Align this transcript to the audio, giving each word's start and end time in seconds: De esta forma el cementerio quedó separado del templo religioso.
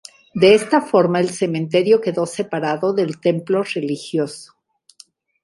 De 0.33 0.55
esta 0.55 0.81
forma 0.81 1.19
el 1.19 1.29
cementerio 1.29 2.01
quedó 2.01 2.25
separado 2.25 2.91
del 2.91 3.19
templo 3.21 3.61
religioso. 3.61 4.55